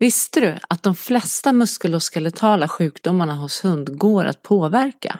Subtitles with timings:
[0.00, 5.18] Visste du att de flesta muskuloskeletala sjukdomarna hos hund går att påverka?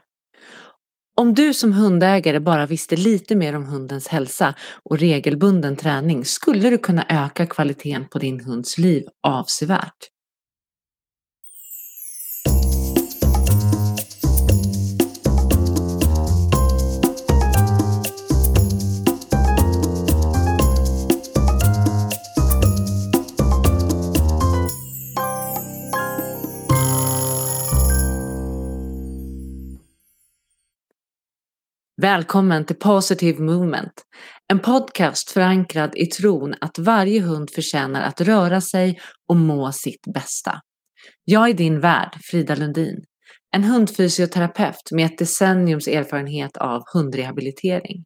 [1.16, 6.70] Om du som hundägare bara visste lite mer om hundens hälsa och regelbunden träning skulle
[6.70, 10.08] du kunna öka kvaliteten på din hunds liv avsevärt.
[32.00, 33.92] Välkommen till Positive Movement,
[34.52, 40.04] en podcast förankrad i tron att varje hund förtjänar att röra sig och må sitt
[40.14, 40.60] bästa.
[41.24, 43.04] Jag är din värd, Frida Lundin,
[43.56, 48.04] en hundfysioterapeut med ett decenniums erfarenhet av hundrehabilitering.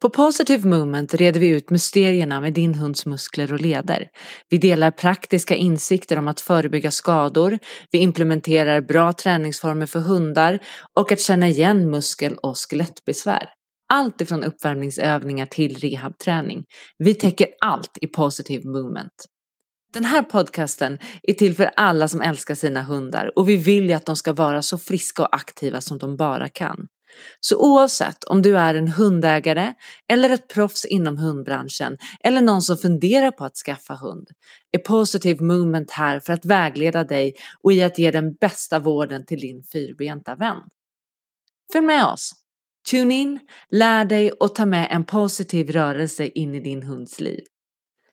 [0.00, 4.08] På Positive Movement reder vi ut mysterierna med din hunds muskler och leder.
[4.48, 7.58] Vi delar praktiska insikter om att förebygga skador,
[7.90, 10.58] vi implementerar bra träningsformer för hundar
[10.94, 13.48] och att känna igen muskel och skelettbesvär.
[13.92, 16.64] Allt ifrån uppvärmningsövningar till rehabträning.
[16.98, 19.24] Vi täcker allt i Positive Movement.
[19.92, 23.92] Den här podcasten är till för alla som älskar sina hundar och vi vill ju
[23.92, 26.86] att de ska vara så friska och aktiva som de bara kan.
[27.40, 29.74] Så oavsett om du är en hundägare
[30.08, 34.28] eller ett proffs inom hundbranschen eller någon som funderar på att skaffa hund
[34.72, 39.26] är Positive Movement här för att vägleda dig och i att ge den bästa vården
[39.26, 40.62] till din fyrbenta vän.
[41.72, 42.32] Följ med oss!
[42.90, 47.40] Tune in, lär dig och ta med en positiv rörelse in i din hunds liv.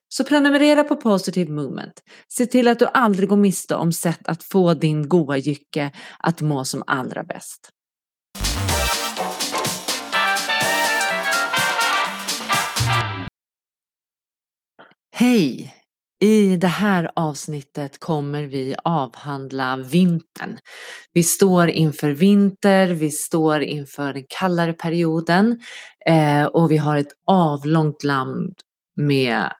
[0.07, 2.03] Så prenumerera på Positive Movement.
[2.27, 6.41] Se till att du aldrig går miste om sätt att få din goa jycke att
[6.41, 7.69] må som allra bäst.
[15.17, 15.73] Hej!
[16.19, 20.57] I det här avsnittet kommer vi avhandla vintern.
[21.13, 25.59] Vi står inför vinter, vi står inför den kallare perioden
[26.05, 28.53] eh, och vi har ett avlångt land
[28.95, 29.51] med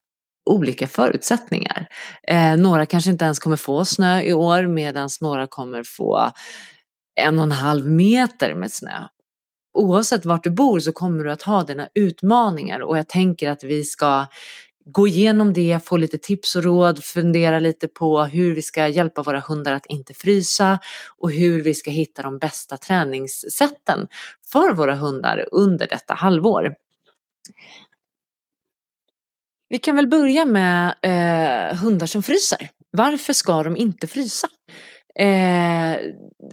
[0.50, 1.88] olika förutsättningar.
[2.28, 6.32] Eh, några kanske inte ens kommer få snö i år medan några kommer få
[7.22, 9.08] en och en halv meter med snö.
[9.74, 13.64] Oavsett vart du bor så kommer du att ha dina utmaningar och jag tänker att
[13.64, 14.26] vi ska
[14.86, 19.24] gå igenom det, få lite tips och råd, fundera lite på hur vi ska hjälpa
[19.24, 20.80] våra hundar att inte frysa
[21.18, 24.08] och hur vi ska hitta de bästa träningssätten
[24.52, 26.76] för våra hundar under detta halvår.
[29.70, 32.70] Vi kan väl börja med eh, hundar som fryser.
[32.92, 34.48] Varför ska de inte frysa?
[35.20, 35.98] Eh,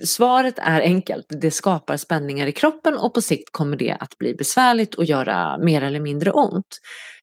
[0.05, 1.27] svaret är enkelt.
[1.29, 5.59] Det skapar spänningar i kroppen och på sikt kommer det att bli besvärligt och göra
[5.59, 6.79] mer eller mindre ont.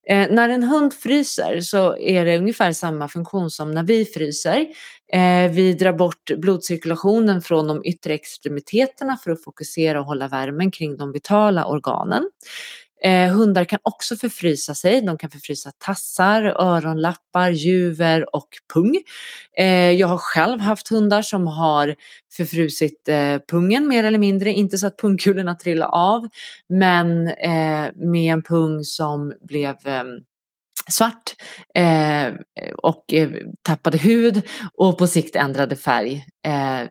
[0.07, 4.65] Eh, när en hund fryser så är det ungefär samma funktion som när vi fryser.
[5.13, 10.71] Eh, vi drar bort blodcirkulationen från de yttre extremiteterna för att fokusera och hålla värmen
[10.71, 12.29] kring de vitala organen.
[13.03, 15.01] Eh, hundar kan också förfrysa sig.
[15.01, 18.95] De kan förfrysa tassar, öronlappar, juver och pung.
[19.57, 21.95] Eh, jag har själv haft hundar som har
[22.33, 24.53] förfrusit eh, pungen mer eller mindre.
[24.53, 26.27] Inte så att pungkulorna trillade av,
[26.69, 30.03] men eh, med en pung som blev eh,
[30.89, 31.35] svart
[31.75, 32.33] eh,
[32.77, 33.29] och eh,
[33.61, 34.41] tappade hud
[34.73, 36.25] och på sikt ändrade färg.
[36.47, 36.87] Eh,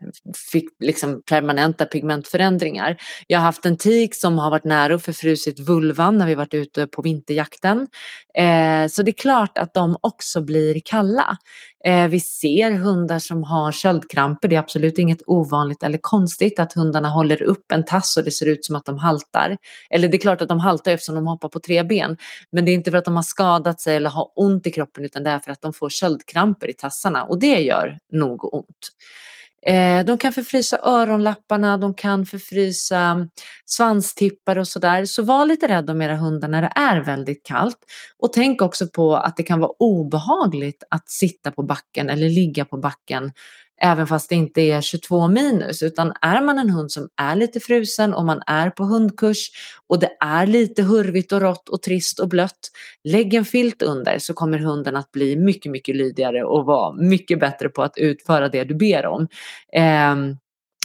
[0.51, 2.97] fick liksom permanenta pigmentförändringar.
[3.27, 6.53] Jag har haft en tik som har varit nära att förfrusit vulvan när vi varit
[6.53, 7.87] ute på vinterjakten.
[8.37, 11.37] Eh, så det är klart att de också blir kalla.
[11.85, 14.47] Eh, vi ser hundar som har köldkramper.
[14.47, 18.31] Det är absolut inget ovanligt eller konstigt att hundarna håller upp en tass och det
[18.31, 19.57] ser ut som att de haltar.
[19.89, 22.17] Eller det är klart att de haltar eftersom de hoppar på tre ben.
[22.51, 25.05] Men det är inte för att de har skadat sig eller har ont i kroppen
[25.05, 28.91] utan det är för att de får köldkramper i tassarna och det gör nog ont.
[29.67, 33.27] Eh, de kan förfrysa öronlapparna, de kan förfrysa
[33.65, 35.05] svanstippar och sådär.
[35.05, 37.77] Så var lite rädd om era hundar när det är väldigt kallt.
[38.17, 42.65] Och tänk också på att det kan vara obehagligt att sitta på backen eller ligga
[42.65, 43.31] på backen
[43.81, 45.83] även fast det inte är 22 minus.
[45.83, 49.49] Utan är man en hund som är lite frusen och man är på hundkurs
[49.87, 52.59] och det är lite hurvigt och rått och trist och blött.
[53.03, 57.39] Lägg en filt under så kommer hunden att bli mycket, mycket lydigare och vara mycket
[57.39, 59.27] bättre på att utföra det du ber om.
[59.73, 60.15] Eh,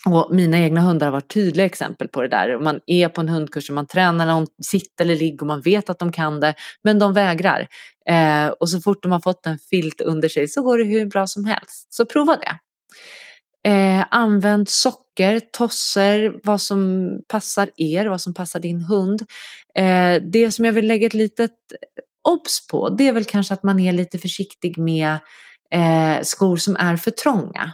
[0.06, 2.58] och mina egna hundar har varit tydliga exempel på det där.
[2.58, 5.90] Man är på en hundkurs och man tränar någon sitter eller ligger och man vet
[5.90, 7.66] att de kan det, men de vägrar.
[8.08, 11.06] Eh, och så fort de har fått en filt under sig så går det hur
[11.06, 11.94] bra som helst.
[11.94, 12.58] Så prova det.
[13.66, 19.22] Eh, använd socker, tosser, vad som passar er, vad som passar din hund.
[19.74, 23.54] Eh, det som jag vill lägga ett litet eh, obs på, det är väl kanske
[23.54, 25.18] att man är lite försiktig med
[25.70, 27.72] eh, skor som är för trånga.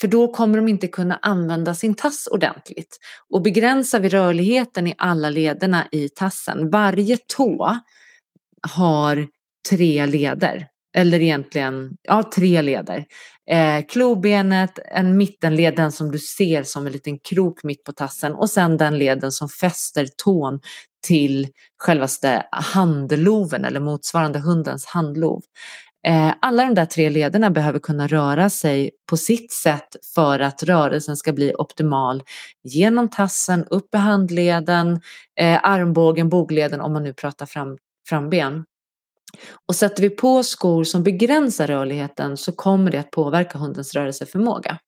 [0.00, 2.98] För då kommer de inte kunna använda sin tass ordentligt.
[3.30, 7.78] Och begränsar vi rörligheten i alla lederna i tassen, varje tå
[8.68, 9.28] har
[9.70, 10.66] tre leder.
[10.96, 13.04] Eller egentligen, ja tre leder.
[13.50, 18.34] Eh, klobenet, en mittenled, den som du ser som en liten krok mitt på tassen
[18.34, 20.60] och sen den leden som fäster tån
[21.06, 21.48] till
[21.78, 25.42] självaste handloven eller motsvarande hundens handlov.
[26.06, 30.62] Eh, alla de där tre lederna behöver kunna röra sig på sitt sätt för att
[30.62, 32.22] rörelsen ska bli optimal
[32.64, 35.00] genom tassen, upp i handleden,
[35.40, 37.78] eh, armbågen, bogleden om man nu pratar fram,
[38.08, 38.64] framben.
[39.68, 44.78] Och sätter vi på skor som begränsar rörligheten så kommer det att påverka hundens rörelseförmåga.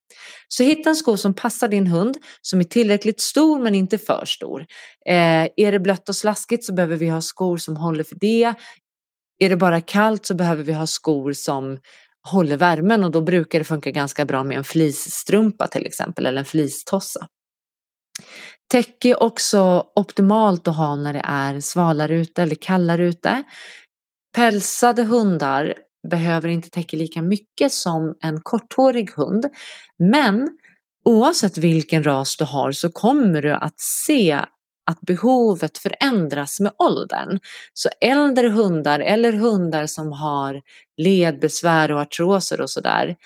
[0.48, 4.24] Så hitta en sko som passar din hund, som är tillräckligt stor men inte för
[4.24, 4.60] stor.
[5.06, 8.54] Eh, är det blött och slaskigt så behöver vi ha skor som håller för det.
[9.38, 11.78] Är det bara kallt så behöver vi ha skor som
[12.28, 16.38] håller värmen och då brukar det funka ganska bra med en fleecestrumpa till exempel eller
[16.38, 17.28] en fleecetossa.
[18.70, 23.42] Täcke är också optimalt att ha när det är svalare ute eller kallare ute.
[24.32, 25.74] Pälsade hundar
[26.08, 29.46] behöver inte täcka lika mycket som en korthårig hund.
[29.98, 30.58] Men
[31.04, 34.40] oavsett vilken ras du har så kommer du att se
[34.86, 37.38] att behovet förändras med åldern.
[37.74, 40.62] Så äldre hundar eller hundar som har
[40.96, 43.16] ledbesvär och artroser och sådär,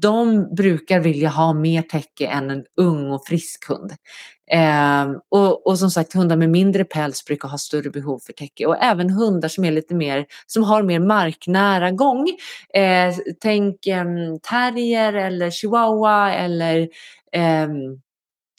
[0.00, 3.92] de brukar vilja ha mer täcke än en ung och frisk hund.
[4.50, 8.66] Eh, och, och, som sagt hundar med mindre päls brukar ha större behov för täcke
[8.66, 12.28] och även hundar som är lite mer, som har mer marknära gång.
[12.74, 14.04] Eh, tänk eh,
[14.42, 16.88] terrier eller chihuahua eller
[17.32, 18.00] ehm,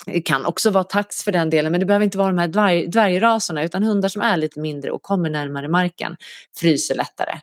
[0.05, 2.47] det kan också vara tax för den delen, men det behöver inte vara de här
[2.47, 6.15] dvärg, dvärgraserna utan hundar som är lite mindre och kommer närmare marken
[6.57, 7.39] fryser lättare.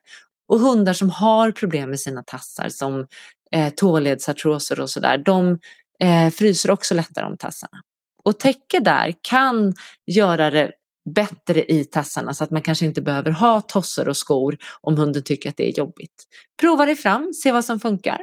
[0.48, 3.06] Och hundar som har problem med sina tassar som
[3.52, 5.58] eh, tåledsartroser och sådär, de
[6.00, 7.78] eh, fryser också lättare om tassarna.
[8.24, 9.74] Och täcke där kan
[10.06, 10.72] göra det
[11.14, 15.22] bättre i tassarna så att man kanske inte behöver ha tossor och skor om hunden
[15.22, 16.24] tycker att det är jobbigt.
[16.60, 18.18] Prova dig fram, se vad som funkar.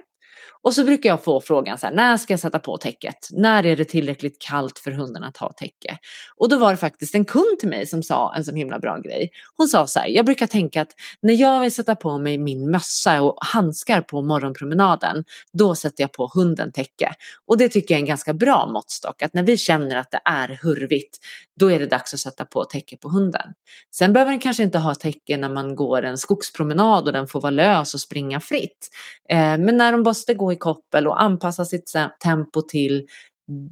[0.61, 3.27] Och så brukar jag få frågan så här, när ska jag sätta på täcket?
[3.31, 5.97] När är det tillräckligt kallt för hunden att ha täcke?
[6.35, 8.97] Och då var det faktiskt en kund till mig som sa en så himla bra
[8.97, 9.31] grej.
[9.57, 10.91] Hon sa så här, jag brukar tänka att
[11.21, 15.23] när jag vill sätta på mig min mössa och handskar på morgonpromenaden,
[15.53, 17.13] då sätter jag på hunden täcke.
[17.45, 20.21] Och det tycker jag är en ganska bra måttstock, att när vi känner att det
[20.25, 21.17] är hurvigt,
[21.59, 23.53] då är det dags att sätta på täcke på hunden.
[23.95, 27.41] Sen behöver den kanske inte ha täcke när man går en skogspromenad och den får
[27.41, 28.89] vara lös och springa fritt.
[29.29, 31.93] Eh, men när de måste gå i koppel och anpassa sitt
[32.23, 33.07] tempo till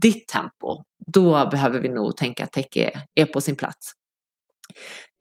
[0.02, 3.94] ditt tempo, då behöver vi nog tänka att täcke är på sin plats.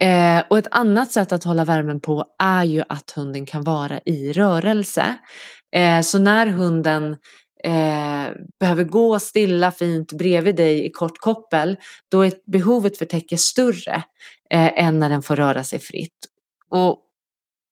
[0.00, 4.00] Eh, och ett annat sätt att hålla värmen på är ju att hunden kan vara
[4.04, 5.16] i rörelse.
[5.72, 7.16] Eh, så när hunden
[7.64, 11.76] eh, behöver gå stilla fint bredvid dig i kort koppel,
[12.10, 14.02] då är behovet för täcke större
[14.50, 16.18] eh, än när den får röra sig fritt.
[16.70, 16.98] Och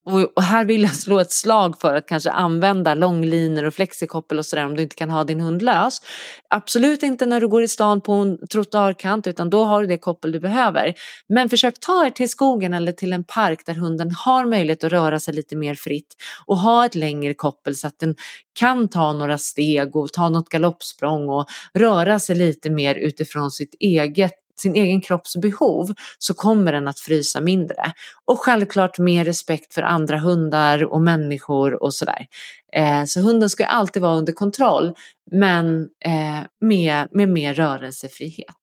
[0.04, 4.46] och, här vill jag slå ett slag för att kanske använda långlinor och flexikoppel och
[4.46, 6.02] sådär om du inte kan ha din hund lös.
[6.50, 9.98] Absolut inte när du går i stan på en trottoarkant utan då har du det
[9.98, 10.94] koppel du behöver.
[11.28, 14.92] Men försök ta er till skogen eller till en park där hunden har möjlighet att
[14.92, 16.14] röra sig lite mer fritt
[16.46, 18.14] och ha ett längre koppel så att den
[18.58, 23.74] kan ta några steg och ta något galoppsprång och röra sig lite mer utifrån sitt
[23.80, 27.92] eget sin egen kropps behov så kommer den att frysa mindre.
[28.24, 32.26] Och självklart mer respekt för andra hundar och människor och sådär.
[32.72, 34.94] Eh, så hunden ska alltid vara under kontroll
[35.30, 38.54] men eh, med, med mer rörelsefrihet.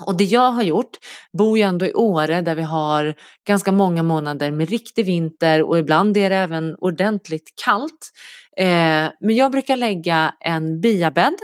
[0.00, 0.96] Och det jag har gjort,
[1.38, 3.14] bor ju ändå i Åre där vi har
[3.46, 8.12] ganska många månader med riktig vinter och ibland är det även ordentligt kallt.
[8.56, 11.36] Eh, men jag brukar lägga en biabädd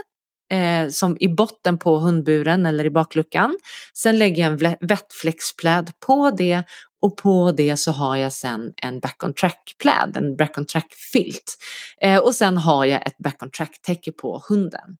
[0.51, 3.57] eh, som i botten på hundburen eller i bakluckan.
[3.93, 6.63] Sen lägger jag en vettflexpläd på det
[7.01, 10.65] och på det så har jag sen en back on track pläd, en back on
[10.65, 11.57] track filt.
[12.01, 14.97] Eh, och sen har jag ett back on track täcke på hunden.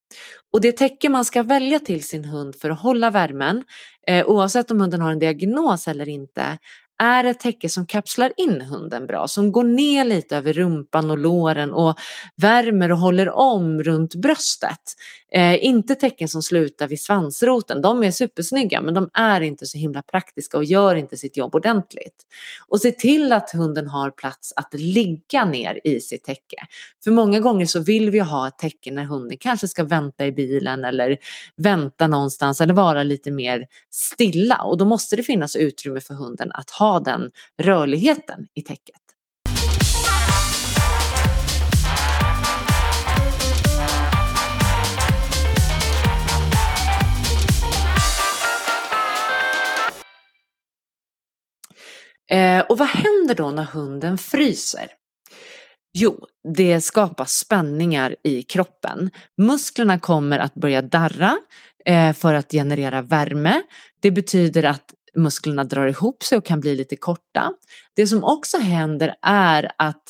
[0.53, 3.63] Och det täcke man ska välja till sin hund för att hålla värmen,
[4.07, 6.57] eh, oavsett om hunden har en diagnos eller inte,
[7.03, 11.17] är ett täcke som kapslar in hunden bra, som går ner lite över rumpan och
[11.17, 11.95] låren och
[12.35, 14.79] värmer och håller om runt bröstet.
[15.35, 19.77] Eh, inte tecken som slutar vid svansroten, de är supersnygga men de är inte så
[19.77, 22.15] himla praktiska och gör inte sitt jobb ordentligt.
[22.67, 26.57] Och se till att hunden har plats att ligga ner i sitt täcke.
[27.03, 30.31] För många gånger så vill vi ha ett täcke när hunden kanske ska vänta i
[30.31, 31.17] bilen eller
[31.55, 36.51] vänta någonstans eller vara lite mer stilla och då måste det finnas utrymme för hunden
[36.51, 39.02] att ha den rörligheten i täcket.
[52.73, 54.87] Och vad händer då när hunden fryser?
[55.93, 56.25] Jo,
[56.55, 59.11] det skapar spänningar i kroppen.
[59.37, 61.37] Musklerna kommer att börja darra
[61.85, 63.61] eh, för att generera värme.
[64.01, 67.53] Det betyder att musklerna drar ihop sig och kan bli lite korta.
[67.95, 70.03] Det som också händer är att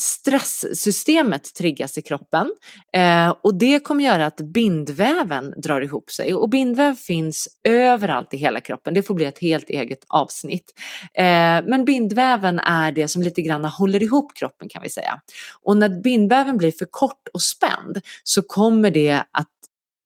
[0.00, 2.54] stresssystemet triggas i kroppen
[2.92, 8.36] eh, och det kommer göra att bindväven drar ihop sig och bindväv finns överallt i
[8.36, 8.94] hela kroppen.
[8.94, 10.72] Det får bli ett helt eget avsnitt.
[11.14, 11.24] Eh,
[11.66, 15.20] men bindväven är det som lite grann håller ihop kroppen kan vi säga.
[15.62, 19.48] Och när bindväven blir för kort och spänd så kommer det att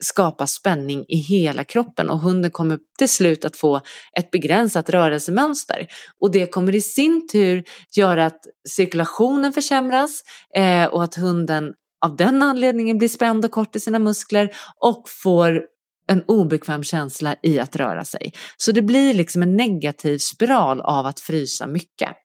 [0.05, 3.81] skapa spänning i hela kroppen och hunden kommer till slut att få
[4.19, 5.87] ett begränsat rörelsemönster.
[6.21, 7.65] Och det kommer i sin tur
[7.97, 10.23] göra att cirkulationen försämras
[10.57, 11.75] eh, och att hunden
[12.07, 14.51] av den anledningen blir spänd och kort i sina muskler
[14.81, 15.63] och får
[16.11, 18.33] en obekväm känsla i att röra sig.
[18.57, 22.17] Så det blir liksom en negativ spiral av att frysa mycket.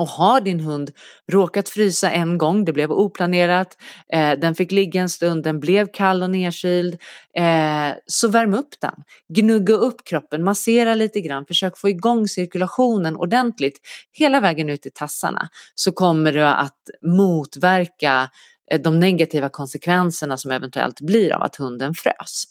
[0.00, 0.90] Och har din hund
[1.32, 3.76] råkat frysa en gång, det blev oplanerat,
[4.12, 6.94] eh, den fick ligga en stund, den blev kall och nedkyld,
[7.36, 8.94] eh, så värm upp den.
[9.28, 13.78] Gnugga upp kroppen, massera lite grann, försök få igång cirkulationen ordentligt
[14.12, 18.30] hela vägen ut i tassarna så kommer du att motverka
[18.70, 22.44] eh, de negativa konsekvenserna som eventuellt blir av att hunden frös.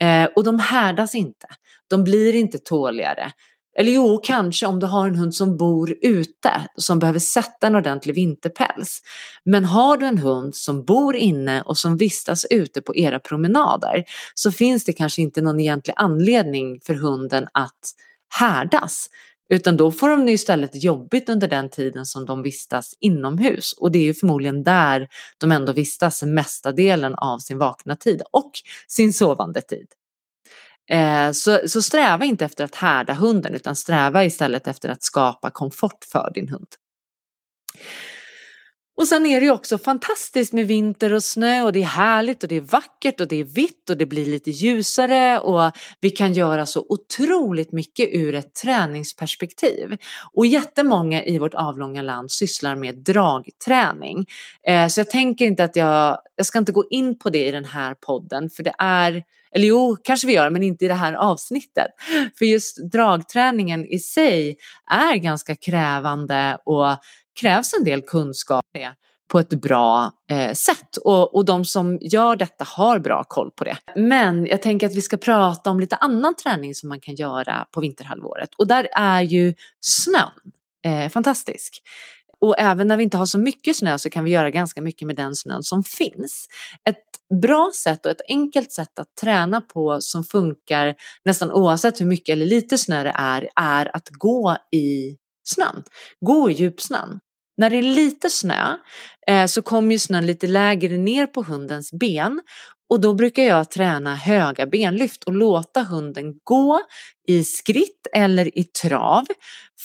[0.00, 1.46] Eh, och de härdas inte,
[1.88, 3.32] de blir inte tåligare.
[3.78, 7.74] Eller jo, kanske om du har en hund som bor ute som behöver sätta en
[7.74, 9.02] ordentlig vinterpäls.
[9.44, 14.04] Men har du en hund som bor inne och som vistas ute på era promenader
[14.34, 17.94] så finns det kanske inte någon egentlig anledning för hunden att
[18.38, 19.06] härdas.
[19.52, 23.72] Utan då får de istället jobbigt under den tiden som de vistas inomhus.
[23.72, 25.08] Och det är ju förmodligen där
[25.38, 28.52] de ändå vistas mesta delen av sin vakna tid och
[28.88, 29.86] sin sovande tid.
[30.90, 35.50] Eh, så, så sträva inte efter att härda hunden utan sträva istället efter att skapa
[35.50, 36.68] komfort för din hund.
[39.00, 42.42] Och sen är det ju också fantastiskt med vinter och snö och det är härligt
[42.42, 46.10] och det är vackert och det är vitt och det blir lite ljusare och vi
[46.10, 49.96] kan göra så otroligt mycket ur ett träningsperspektiv.
[50.32, 54.26] Och jättemånga i vårt avlånga land sysslar med dragträning.
[54.66, 57.50] Eh, så jag tänker inte att jag, jag ska inte gå in på det i
[57.50, 59.22] den här podden för det är
[59.54, 61.86] eller jo, kanske vi gör, men inte i det här avsnittet.
[62.38, 64.56] För just dragträningen i sig
[64.90, 66.96] är ganska krävande och
[67.40, 68.64] krävs en del kunskap
[69.30, 73.64] på ett bra eh, sätt och, och de som gör detta har bra koll på
[73.64, 73.76] det.
[73.96, 77.66] Men jag tänker att vi ska prata om lite annan träning som man kan göra
[77.70, 80.30] på vinterhalvåret och där är ju snön
[80.84, 81.82] eh, fantastisk.
[82.40, 85.06] Och även när vi inte har så mycket snö så kan vi göra ganska mycket
[85.06, 86.46] med den snön som finns.
[86.88, 87.04] Ett
[87.42, 90.94] bra sätt och ett enkelt sätt att träna på som funkar
[91.24, 95.82] nästan oavsett hur mycket eller lite snö det är, är att gå i snön.
[96.20, 97.20] Gå i djupsnön.
[97.56, 98.76] När det är lite snö
[99.26, 102.40] eh, så kommer ju snön lite lägre ner på hundens ben
[102.90, 106.80] och då brukar jag träna höga benlyft och låta hunden gå
[107.26, 109.26] i skritt eller i trav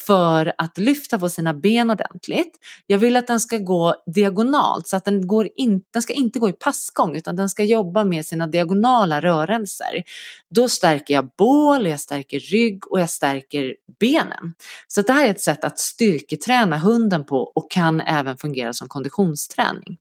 [0.06, 2.54] för att lyfta på sina ben ordentligt.
[2.88, 6.40] Jag vill att den ska gå diagonalt så att den, går in, den ska inte
[6.40, 10.04] gå i passgång utan den ska jobba med sina diagonala rörelser.
[10.50, 14.54] Då stärker jag bål, jag stärker rygg och jag stärker benen.
[14.88, 18.88] Så det här är ett sätt att styrketräna hunden på och kan även fungera som
[18.88, 19.98] konditionsträning.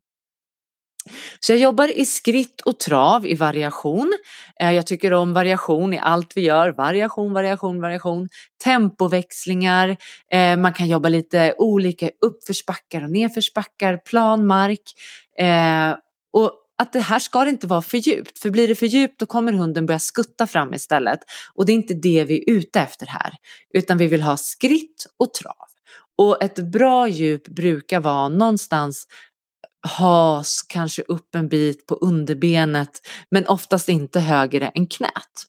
[1.40, 4.12] Så jag jobbar i skritt och trav i variation.
[4.60, 6.68] Eh, jag tycker om variation i allt vi gör.
[6.70, 8.28] Variation, variation, variation.
[8.64, 9.96] Tempoväxlingar.
[10.32, 14.82] Eh, man kan jobba lite olika uppförsbackar och nedförsbackar, plan mark.
[15.38, 15.96] Eh,
[16.32, 18.38] och att det här ska inte vara för djupt.
[18.38, 21.18] För blir det för djupt då kommer hunden börja skutta fram istället.
[21.54, 23.34] Och det är inte det vi är ute efter här.
[23.74, 25.66] Utan vi vill ha skritt och trav.
[26.18, 29.06] Och ett bra djup brukar vara någonstans
[29.84, 33.00] has kanske upp en bit på underbenet
[33.30, 35.46] men oftast inte högre än knät.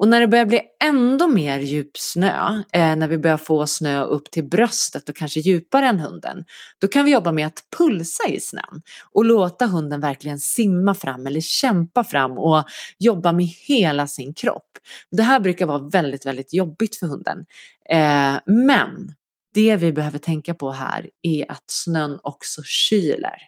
[0.00, 4.02] Och när det börjar bli ändå mer djup snö, eh, när vi börjar få snö
[4.02, 6.44] upp till bröstet och kanske djupare än hunden,
[6.78, 11.26] då kan vi jobba med att pulsa i snön och låta hunden verkligen simma fram
[11.26, 12.64] eller kämpa fram och
[12.98, 14.78] jobba med hela sin kropp.
[15.10, 17.46] Det här brukar vara väldigt, väldigt jobbigt för hunden.
[17.90, 19.14] Eh, men
[19.54, 23.38] det vi behöver tänka på här är att snön också kyler.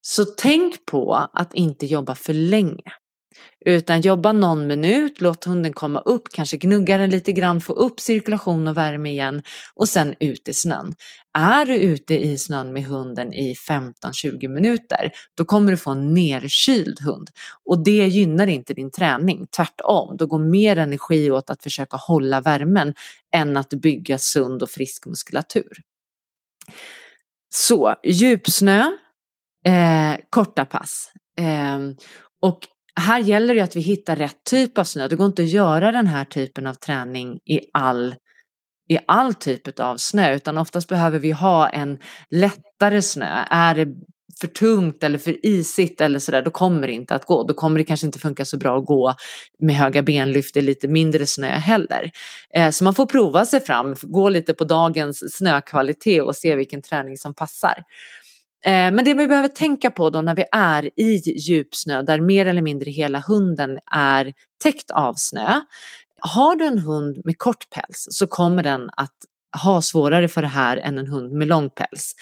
[0.00, 2.92] Så tänk på att inte jobba för länge.
[3.66, 8.00] Utan jobba någon minut, låt hunden komma upp, kanske gnugga den lite grann, få upp
[8.00, 9.42] cirkulation och värme igen
[9.74, 10.94] och sen ut i snön.
[11.38, 16.14] Är du ute i snön med hunden i 15-20 minuter, då kommer du få en
[16.14, 17.30] nerkyld hund.
[17.64, 20.16] Och det gynnar inte din träning, tvärtom.
[20.16, 22.94] Då går mer energi åt att försöka hålla värmen
[23.34, 25.78] än att bygga sund och frisk muskulatur.
[27.54, 28.80] Så djupsnö,
[29.64, 31.12] eh, korta pass.
[31.38, 31.78] Eh,
[32.40, 32.58] och
[33.00, 35.08] här gäller det att vi hittar rätt typ av snö.
[35.08, 38.14] Det går inte att göra den här typen av träning i all,
[38.88, 41.98] i all typ av snö utan oftast behöver vi ha en
[42.30, 43.44] lättare snö.
[43.50, 43.88] Är det
[44.40, 47.42] för tungt eller för isigt eller sådär, då kommer det inte att gå.
[47.42, 49.14] Då kommer det kanske inte funka så bra att gå
[49.58, 52.10] med höga benlyft i lite mindre snö heller.
[52.54, 56.82] Eh, så man får prova sig fram, gå lite på dagens snökvalitet och se vilken
[56.82, 57.82] träning som passar.
[58.64, 62.46] Eh, men det vi behöver tänka på då när vi är i djupsnö där mer
[62.46, 65.60] eller mindre hela hunden är täckt av snö.
[66.20, 69.14] Har du en hund med kort päls så kommer den att
[69.62, 72.14] ha svårare för det här än en hund med lång päls.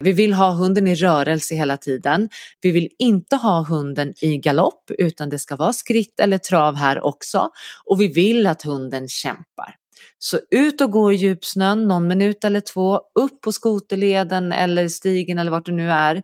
[0.00, 2.28] Vi vill ha hunden i rörelse hela tiden.
[2.60, 7.04] Vi vill inte ha hunden i galopp utan det ska vara skritt eller trav här
[7.04, 7.50] också
[7.84, 9.76] och vi vill att hunden kämpar.
[10.18, 15.38] Så ut och gå i djupsnön någon minut eller två, upp på skoterleden eller stigen
[15.38, 16.22] eller vart du nu är.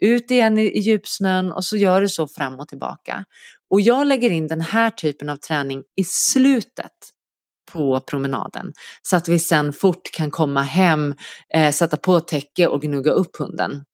[0.00, 3.24] Ut igen i, djupsnön och så gör du så fram och tillbaka.
[3.70, 6.92] Och jag lägger in den här typen av träning i slutet
[7.72, 8.72] på promenaden
[9.02, 11.14] så att vi sen fort kan komma hem,
[11.54, 13.84] eh, sätta på täcke och gnugga upp hunden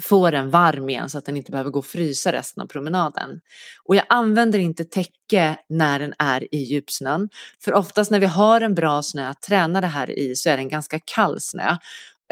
[0.00, 3.40] få den varm igen så att den inte behöver gå och frysa resten av promenaden.
[3.84, 7.28] Och jag använder inte täcke när den är i djupsnön.
[7.64, 10.56] För oftast när vi har en bra snö att träna det här i så är
[10.56, 11.76] det en ganska kall snö.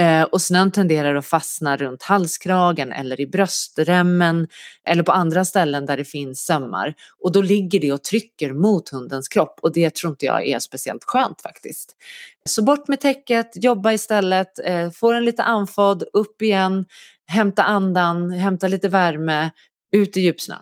[0.00, 4.48] Eh, och snön tenderar att fastna runt halskragen eller i bröstremmen
[4.84, 6.94] eller på andra ställen där det finns sömmar.
[7.18, 10.58] Och då ligger det och trycker mot hundens kropp och det tror inte jag är
[10.58, 11.96] speciellt skönt faktiskt.
[12.48, 16.84] Så bort med täcket, jobba istället, eh, få den lite andfådd, upp igen,
[17.26, 19.50] hämta andan, hämta lite värme,
[19.92, 20.56] ut i djupsnö.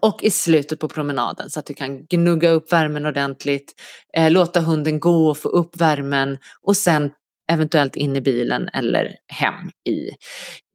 [0.00, 3.74] Och i slutet på promenaden så att du kan gnugga upp värmen ordentligt,
[4.16, 7.10] eh, låta hunden gå och få upp värmen och sen
[7.52, 10.10] eventuellt in i bilen eller hem i,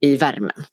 [0.00, 0.64] i värmen.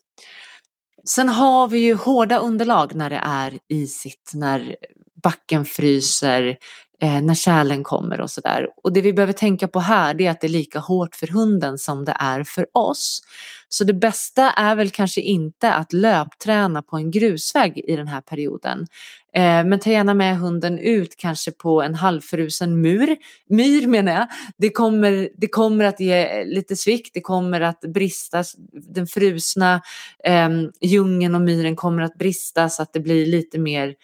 [1.05, 4.75] Sen har vi ju hårda underlag när det är isigt, när
[5.23, 6.57] backen fryser,
[7.01, 8.67] eh, när kärlen kommer och sådär.
[8.83, 11.27] Och det vi behöver tänka på här det är att det är lika hårt för
[11.27, 13.21] hunden som det är för oss.
[13.69, 18.21] Så det bästa är väl kanske inte att löpträna på en grusväg i den här
[18.21, 18.87] perioden.
[19.33, 23.17] Eh, men ta gärna med hunden ut kanske på en halvfrusen mur.
[23.49, 24.27] Myr menar jag.
[24.57, 28.43] Det kommer, det kommer att ge lite svikt, det kommer att brista.
[28.71, 29.81] Den frusna
[30.23, 30.49] eh,
[30.81, 33.95] djungeln och myren kommer att brista så att det blir lite mer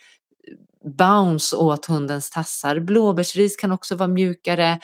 [0.87, 2.79] bounce åt hundens tassar.
[2.79, 4.79] Blåbärsris kan också vara mjukare.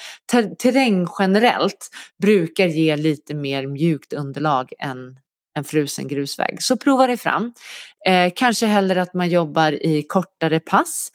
[0.59, 1.89] Terräng generellt
[2.21, 5.19] brukar ge lite mer mjukt underlag än
[5.55, 6.63] en frusen grusväg.
[6.63, 7.53] Så prova dig fram.
[8.07, 11.11] Eh, kanske hellre att man jobbar i kortare pass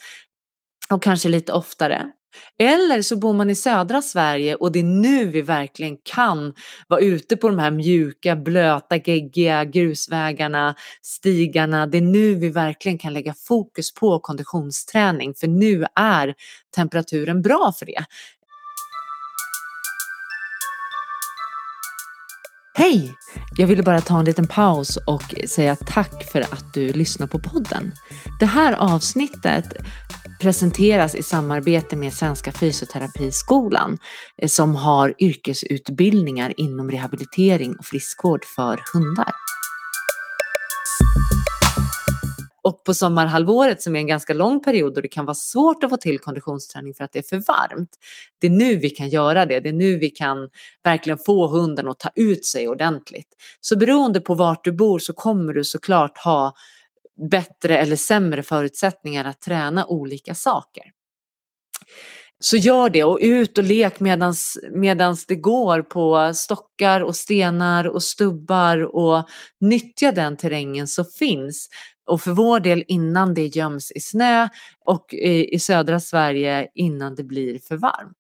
[0.91, 2.13] och kanske lite oftare.
[2.59, 6.55] Eller så bor man i södra Sverige och det är nu vi verkligen kan
[6.89, 11.87] vara ute på de här mjuka, blöta, geggiga grusvägarna, stigarna.
[11.87, 16.35] Det är nu vi verkligen kan lägga fokus på konditionsträning för nu är
[16.75, 18.05] temperaturen bra för det.
[22.79, 23.15] Hej!
[23.57, 27.39] Jag ville bara ta en liten paus och säga tack för att du lyssnar på
[27.39, 27.93] podden.
[28.41, 29.65] Det här avsnittet
[30.41, 33.99] presenteras i samarbete med Svenska Fysioterapiskolan
[34.37, 39.33] eh, som har yrkesutbildningar inom rehabilitering och friskvård för hundar.
[42.63, 45.91] Och på sommarhalvåret som är en ganska lång period och det kan vara svårt att
[45.91, 47.91] få till konditionsträning för att det är för varmt.
[48.39, 49.61] Det är nu vi kan göra det.
[49.61, 50.49] Det är nu vi kan
[50.85, 53.29] verkligen få hunden att ta ut sig ordentligt.
[53.61, 56.55] Så beroende på vart du bor så kommer du såklart ha
[57.31, 60.83] bättre eller sämre förutsättningar att träna olika saker.
[62.41, 67.85] Så gör det och ut och lek medans, medans det går på stockar och stenar
[67.89, 69.29] och stubbar och
[69.61, 71.69] nyttja den terrängen som finns.
[72.07, 74.49] Och för vår del innan det göms i snö
[74.85, 78.18] och i, i södra Sverige innan det blir för varmt.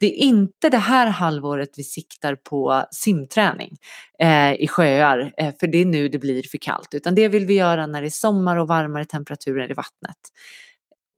[0.00, 3.76] Det är inte det här halvåret vi siktar på simträning
[4.18, 7.46] eh, i sjöar, eh, för det är nu det blir för kallt, utan det vill
[7.46, 10.18] vi göra när det är sommar och varmare temperaturer i vattnet.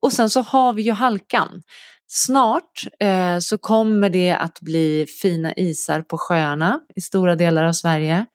[0.03, 1.63] Och sen så har vi ju halkan.
[2.07, 7.73] Snart eh, så kommer det att bli fina isar på sjöarna i stora delar av
[7.73, 8.27] Sverige.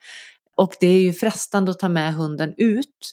[0.58, 3.12] Och det är ju frestande att ta med hunden ut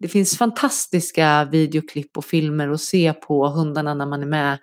[0.00, 4.58] Det finns fantastiska videoklipp och filmer att se på hundarna när man är med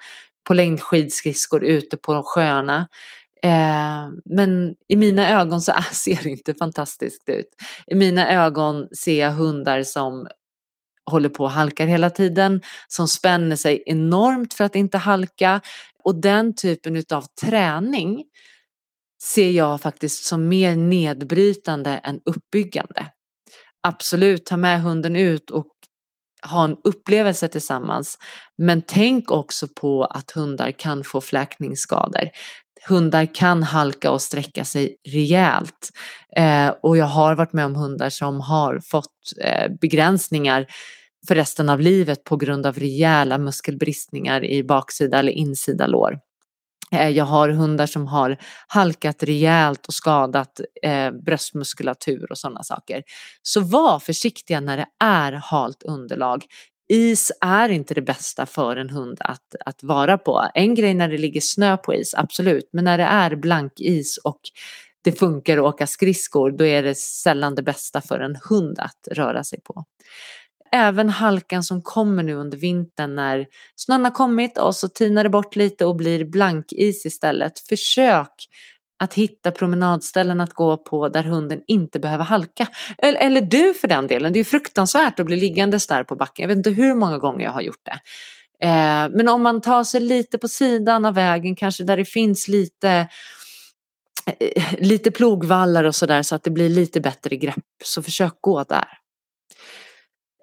[0.49, 2.87] på längdskidskridskor ute på sjöarna.
[3.43, 7.49] Eh, men i mina ögon så ser det inte fantastiskt ut.
[7.87, 10.27] I mina ögon ser jag hundar som
[11.11, 15.61] håller på och halkar hela tiden, som spänner sig enormt för att inte halka.
[16.03, 18.23] Och den typen av träning
[19.23, 23.05] ser jag faktiskt som mer nedbrytande än uppbyggande.
[23.81, 25.67] Absolut, ta med hunden ut och
[26.41, 28.17] ha en upplevelse tillsammans.
[28.57, 32.29] Men tänk också på att hundar kan få fläkningsskador.
[32.87, 35.89] Hundar kan halka och sträcka sig rejält.
[36.37, 40.65] Eh, och jag har varit med om hundar som har fått eh, begränsningar
[41.27, 46.19] för resten av livet på grund av rejäla muskelbristningar i baksida eller insida lår.
[46.91, 53.03] Eh, jag har hundar som har halkat rejält och skadat eh, bröstmuskulatur och sådana saker.
[53.41, 56.45] Så var försiktiga när det är halt underlag.
[56.91, 60.49] Is är inte det bästa för en hund att, att vara på.
[60.53, 64.17] En grej när det ligger snö på is, absolut, men när det är blank is
[64.17, 64.39] och
[65.03, 69.07] det funkar att åka skridskor, då är det sällan det bästa för en hund att
[69.11, 69.85] röra sig på
[70.71, 75.29] även halkan som kommer nu under vintern när snön har kommit och så tinar det
[75.29, 77.59] bort lite och blir blankis istället.
[77.59, 78.31] Försök
[78.99, 82.67] att hitta promenadställen att gå på där hunden inte behöver halka.
[82.97, 86.43] Eller, eller du för den delen, det är fruktansvärt att bli liggandes där på backen.
[86.43, 87.99] Jag vet inte hur många gånger jag har gjort det.
[88.67, 92.47] Eh, men om man tar sig lite på sidan av vägen, kanske där det finns
[92.47, 93.07] lite
[94.39, 98.63] eh, lite plogvallar och sådär så att det blir lite bättre grepp, så försök gå
[98.63, 98.87] där.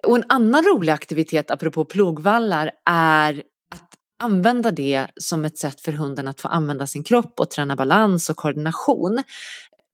[0.05, 3.43] Och en annan rolig aktivitet apropå plogvallar är
[3.75, 7.75] att använda det som ett sätt för hunden att få använda sin kropp och träna
[7.75, 9.23] balans och koordination.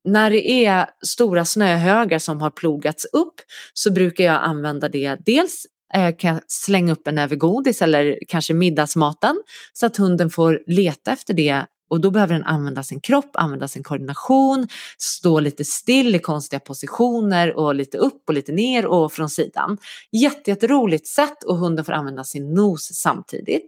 [0.04, 3.34] När det är stora snöhögar som har plogats upp
[3.74, 8.18] så brukar jag använda det dels eh, kan jag slänga upp en näve godis eller
[8.28, 13.00] kanske middagsmaten så att hunden får leta efter det och då behöver den använda sin
[13.00, 18.52] kropp, använda sin koordination, stå lite still i konstiga positioner och lite upp och lite
[18.52, 19.78] ner och från sidan.
[20.12, 23.66] Jättejätteroligt sätt och hunden får använda sin nos samtidigt.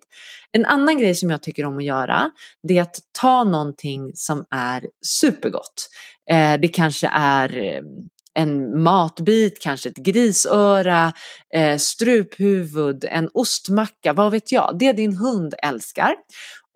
[0.52, 2.30] En annan grej som jag tycker om att göra
[2.62, 5.88] det är att ta någonting som är supergott.
[6.30, 7.82] Eh, det kanske är eh,
[8.36, 11.12] en matbit, kanske ett grisöra,
[11.54, 14.76] eh, struphuvud, en ostmacka, vad vet jag.
[14.78, 16.14] Det din hund älskar.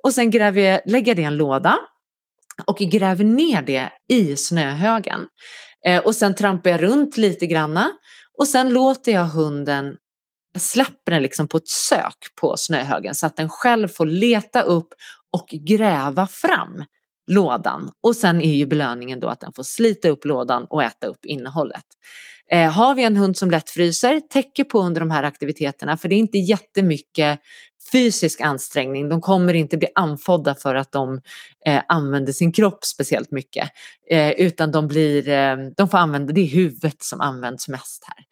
[0.02, 1.78] Och sen gräver jag, lägger jag det i en låda
[2.66, 5.26] och gräver ner det i snöhögen.
[5.86, 7.92] Eh, och sen trampar jag runt lite granna
[8.38, 9.96] och sen låter jag hunden
[10.58, 14.88] släpper den liksom på ett sök på snöhögen så att den själv får leta upp
[15.32, 16.84] och gräva fram
[17.30, 17.90] lådan.
[18.02, 21.24] Och sen är ju belöningen då att den får slita upp lådan och äta upp
[21.24, 21.84] innehållet.
[22.52, 26.08] Eh, har vi en hund som lätt fryser, täcker på under de här aktiviteterna för
[26.08, 27.40] det är inte jättemycket
[27.92, 29.08] fysisk ansträngning.
[29.08, 31.20] De kommer inte bli anfodda för att de
[31.66, 33.70] eh, använder sin kropp speciellt mycket.
[34.10, 38.24] Eh, utan de, blir, eh, de får använda, det är huvudet som används mest här.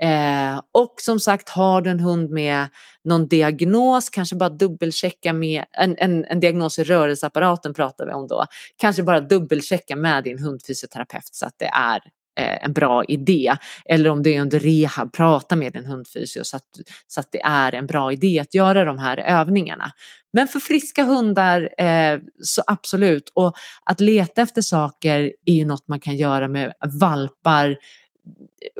[0.00, 2.66] Eh, och som sagt, har du en hund med
[3.04, 8.26] någon diagnos, kanske bara dubbelchecka med en, en, en diagnos i rörelseapparaten pratar vi om
[8.26, 8.46] då.
[8.76, 12.00] Kanske bara dubbelchecka med din hundfysioterapeut så att det är
[12.38, 13.56] Eh, en bra idé.
[13.84, 16.64] Eller om det är under rehab, prata med din hundfysio så att,
[17.06, 19.92] så att det är en bra idé att göra de här övningarna.
[20.32, 23.32] Men för friska hundar eh, så absolut.
[23.34, 27.76] Och att leta efter saker är ju något man kan göra med valpar,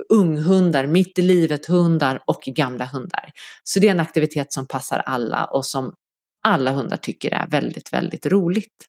[0.08, 3.32] unghundar, mitt i livet hundar och gamla hundar.
[3.64, 5.94] Så det är en aktivitet som passar alla och som
[6.42, 8.86] alla hundar tycker är väldigt, väldigt roligt.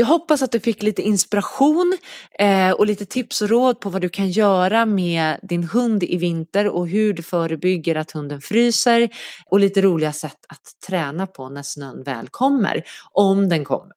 [0.00, 1.98] Jag hoppas att du fick lite inspiration
[2.38, 6.16] eh, och lite tips och råd på vad du kan göra med din hund i
[6.16, 9.08] vinter och hur du förebygger att hunden fryser
[9.46, 12.82] och lite roliga sätt att träna på när snön väl kommer,
[13.12, 13.96] om den kommer.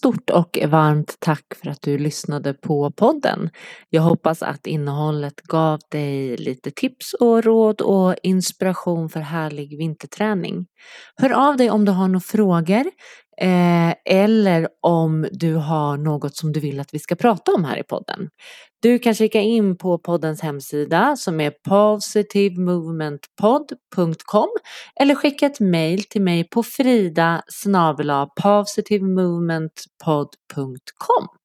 [0.00, 3.50] Stort och varmt tack för att du lyssnade på podden.
[3.90, 10.66] Jag hoppas att innehållet gav dig lite tips och råd och inspiration för härlig vinterträning.
[11.16, 12.84] Hör av dig om du har några frågor
[13.40, 17.78] eh, eller om du har något som du vill att vi ska prata om här
[17.78, 18.28] i podden.
[18.82, 24.48] Du kan kika in på poddens hemsida som är positivemovementpod.com
[25.00, 27.42] eller skicka ett mail till mig på frida
[28.42, 31.39] positivemovementpod.com